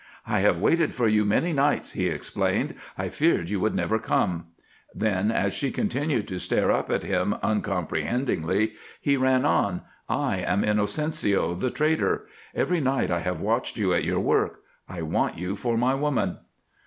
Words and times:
"I 0.25 0.39
have 0.39 0.57
waited 0.57 0.95
for 0.95 1.07
you 1.07 1.23
many 1.25 1.53
nights," 1.53 1.91
he 1.91 2.07
explained. 2.07 2.73
"I 2.97 3.09
feared 3.09 3.51
you 3.51 3.59
would 3.59 3.75
never 3.75 3.99
come." 3.99 4.47
Then, 4.95 5.29
as 5.29 5.53
she 5.53 5.69
continued 5.69 6.27
to 6.29 6.39
stare 6.39 6.71
up 6.71 6.89
at 6.89 7.03
him 7.03 7.35
uncomprehendingly, 7.43 8.73
he 8.99 9.15
ran 9.15 9.45
on: 9.45 9.83
"I 10.09 10.37
am 10.37 10.63
Inocencio, 10.63 11.53
the 11.53 11.69
trader. 11.69 12.25
Every 12.55 12.79
night 12.81 13.11
I 13.11 13.19
have 13.19 13.41
watched 13.41 13.77
you 13.77 13.93
at 13.93 14.03
your 14.03 14.19
work. 14.19 14.61
I 14.89 15.03
want 15.03 15.37
you 15.37 15.55
for 15.55 15.77
my 15.77 15.93
woman." 15.93 16.39